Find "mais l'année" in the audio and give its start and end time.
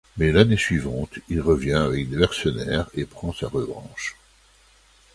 0.17-0.57